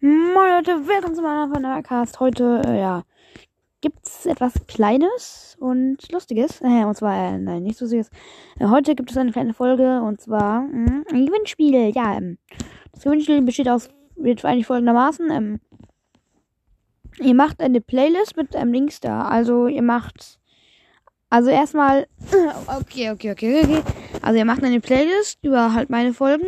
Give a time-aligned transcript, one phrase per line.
[0.00, 2.20] Moin Leute, willkommen zu meiner Podcast.
[2.20, 3.04] Heute, äh, ja,
[3.80, 6.60] gibt's etwas Kleines und Lustiges.
[6.62, 8.10] Äh, und zwar, äh, nein, nicht Lustiges.
[8.58, 11.92] Äh, heute gibt es eine kleine Folge und zwar mh, ein Gewinnspiel.
[11.94, 12.38] Ja, ähm,
[12.92, 15.60] das Gewinnspiel besteht aus, wird eigentlich folgendermaßen, ähm,
[17.20, 19.22] ihr macht eine Playlist mit einem Links da.
[19.22, 20.38] Also ihr macht,
[21.30, 22.08] also erstmal,
[22.80, 23.82] okay, okay, okay, okay.
[24.22, 26.46] Also ihr macht eine Playlist über halt meine Folgen.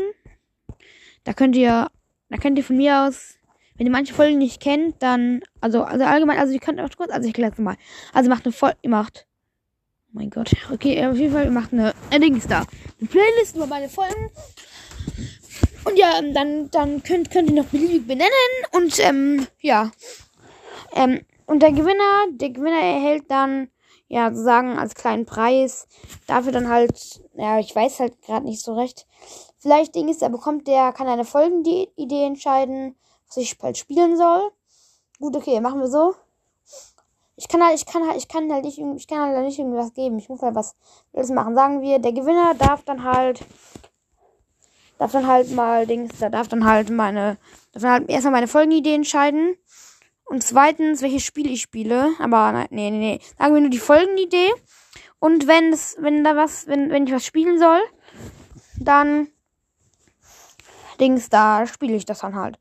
[1.24, 1.88] Da könnt ihr,
[2.28, 3.36] da könnt ihr von mir aus
[3.76, 7.10] wenn ihr manche Folgen nicht kennt, dann, also, also allgemein, also ihr könnt auch kurz,
[7.10, 7.76] also ich erkläre mal.
[8.12, 9.26] Also macht eine Folge, ihr macht,
[10.08, 12.64] oh mein Gott, okay, auf jeden Fall, ihr macht eine, ein Dings da.
[13.00, 14.30] Eine Playlist über meine Folgen.
[15.84, 18.30] Und ja, dann, dann könnt, könnt ihr noch beliebig benennen
[18.72, 19.92] und, ähm, ja.
[20.94, 23.68] Ähm, und der Gewinner, der Gewinner erhält dann,
[24.08, 25.88] ja, sozusagen als kleinen Preis,
[26.26, 29.06] dafür dann halt, ja, ich weiß halt gerade nicht so recht.
[29.58, 32.94] Vielleicht Ding ist, er bekommt, der kann eine Folgenidee entscheiden
[33.28, 34.50] was ich bald spielen soll.
[35.18, 36.14] Gut, okay, machen wir so.
[37.36, 39.92] Ich kann halt, ich kann halt, ich kann halt nicht, ich kann halt nicht irgendwas
[39.92, 40.18] geben.
[40.18, 40.74] Ich muss halt was
[41.12, 41.54] Wildes machen.
[41.54, 43.44] Sagen wir, der Gewinner darf dann halt,
[44.98, 47.36] darf dann halt mal Dings, da darf dann halt meine,
[47.72, 49.56] darf dann halt erstmal meine Folgenidee entscheiden.
[50.26, 52.12] Und zweitens, welches Spiel ich spiele.
[52.18, 53.20] Aber nein, nee, nee, nee.
[53.38, 54.50] Sagen wir nur die Folgenidee.
[55.20, 57.80] Und wenn es, wenn da was, wenn, wenn ich was spielen soll,
[58.78, 59.28] dann
[61.00, 62.58] Dings, da spiele ich das dann halt.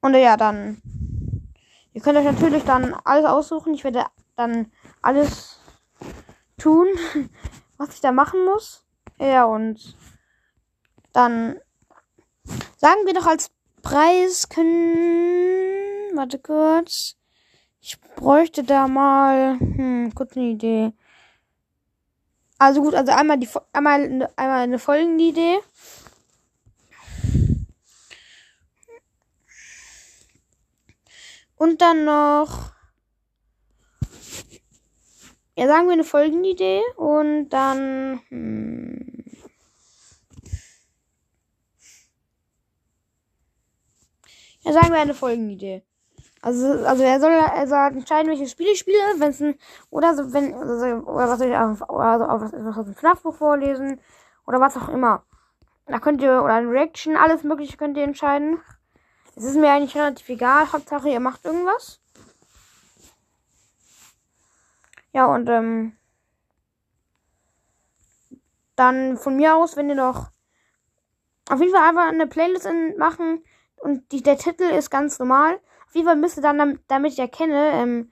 [0.00, 0.80] Und ja, dann.
[1.92, 3.74] Ihr könnt euch natürlich dann alles aussuchen.
[3.74, 5.60] Ich werde dann alles
[6.56, 6.86] tun,
[7.76, 8.86] was ich da machen muss.
[9.18, 9.96] Ja, und
[11.12, 11.60] dann
[12.78, 13.50] sagen wir doch als
[13.82, 15.41] Preis können.
[16.14, 17.16] Warte kurz.
[17.80, 19.58] Ich bräuchte da mal.
[19.58, 20.92] Hm, kurz eine Idee.
[22.58, 25.58] Also gut, also einmal die einmal, einmal eine folgende Idee.
[31.56, 32.72] Und dann noch.
[35.56, 36.82] Ja, sagen wir eine Folgenidee.
[36.96, 38.20] Und dann.
[38.28, 39.24] Hm,
[44.62, 45.84] ja, sagen wir eine Folgenidee.
[46.42, 49.56] Also, also er soll, er soll entscheiden, welches Spiel ich spiele, wenn es ein,
[49.90, 52.96] oder so, wenn, also, oder was soll ich auf, oder so, auf, was aus dem
[52.96, 54.00] FNAF-Buch vorlesen,
[54.44, 55.24] oder was auch immer.
[55.86, 58.60] Da könnt ihr, oder ein Reaction, alles mögliche könnt ihr entscheiden.
[59.36, 60.72] Es ist mir eigentlich relativ egal.
[60.72, 62.00] Hauptsache, ihr macht irgendwas.
[65.12, 65.96] Ja, und ähm,
[68.74, 70.30] dann von mir aus, wenn ihr noch
[71.48, 73.44] auf jeden Fall einfach eine Playlist machen
[73.76, 75.60] und die, der Titel ist ganz normal.
[75.92, 78.10] Auf jeden Fall müsst ihr dann, damit ich erkenne, ähm,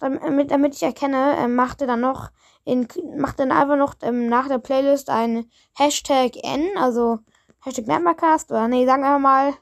[0.00, 2.32] damit, damit ich erkenne, ähm, macht ihr dann noch
[2.64, 7.20] in, macht dann einfach noch ähm, nach der Playlist ein Hashtag N, also
[7.60, 9.54] Hashtag Nightmarecast oder nee, sagen wir mal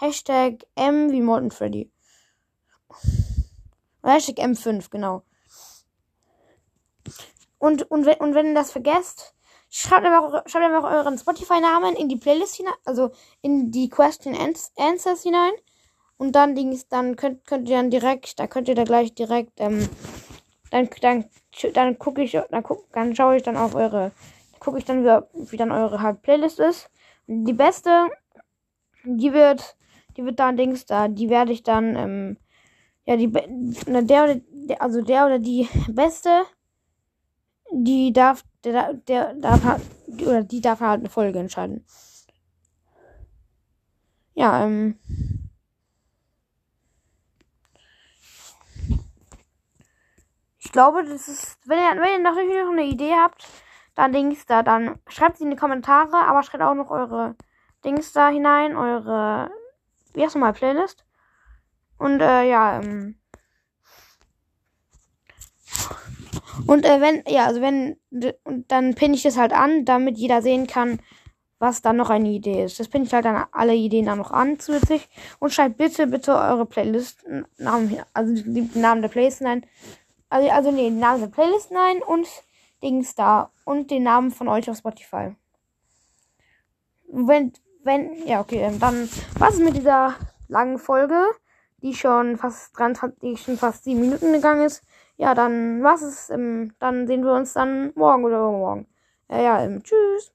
[0.00, 1.92] Hashtag M wie Molten Freddy.
[4.02, 5.22] Hashtag M5, genau.
[7.58, 9.36] Und, und, wenn, und wenn ihr das vergesst,
[9.68, 13.12] schreibt einfach, schreibt einfach euren Spotify-Namen in die Playlist hinein, also
[13.42, 15.52] in die Question Answers hinein.
[16.20, 16.54] Und dann,
[16.90, 19.88] dann könnt, könnt ihr dann direkt, da könnt ihr da gleich direkt, ähm,
[20.70, 21.24] dann, dann,
[21.72, 24.12] dann gucke ich, dann, guck, dann schaue ich dann auf eure,
[24.58, 26.90] gucke ich dann, wie, wie dann eure halt Playlist ist.
[27.26, 28.10] Und die beste,
[29.04, 29.76] die wird
[30.18, 32.36] die wird dann Dings da, die werde ich dann, ähm,
[33.06, 33.32] ja, die,
[33.86, 36.42] na, der oder, der, also der oder die Beste,
[37.72, 39.82] die darf, der, der darf halt,
[40.20, 41.86] oder die darf halt eine Folge entscheiden.
[44.34, 44.98] Ja, ähm.
[50.80, 53.46] Glaube, das ist, wenn ihr, wenn ihr natürlich noch eine Idee habt,
[53.94, 57.36] dann Dings da, dann schreibt sie in die Kommentare, aber schreibt auch noch eure
[57.84, 59.50] Dings da hinein, eure
[60.14, 61.04] wie heißt nochmal Playlist?
[61.98, 63.16] Und äh, ja, ähm.
[66.66, 67.96] Und äh, wenn, ja, also wenn,
[68.44, 71.00] und dann pinne ich das halt an, damit jeder sehen kann,
[71.58, 72.80] was dann noch eine Idee ist.
[72.80, 75.08] Das pinne ich halt dann alle Ideen dann noch an zusätzlich.
[75.40, 77.22] Und schreibt bitte, bitte eure Playlist,
[77.58, 79.66] Namen, also den Namen der Playlist ein.
[80.30, 82.26] Also, also nee, den Namen der Playlist ein und
[82.82, 83.50] Dings da.
[83.64, 85.34] Und den Namen von euch auf Spotify.
[87.08, 90.14] Wenn, wenn, ja, okay, ähm, dann was ist mit dieser
[90.48, 91.24] langen Folge,
[91.82, 94.82] die schon fast 23, die schon fast sieben Minuten gegangen ist.
[95.16, 98.86] Ja, dann was ist, ähm, dann sehen wir uns dann morgen oder übermorgen.
[99.28, 100.32] Ja, ja, ähm, tschüss.